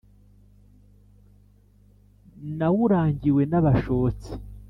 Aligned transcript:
nawurangiwe 2.57 3.41
n' 3.49 3.53
abashotsi 3.59 4.29